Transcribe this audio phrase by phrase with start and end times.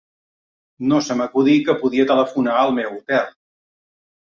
[0.91, 3.31] No se m'acudí que podia telefonar al meu hotel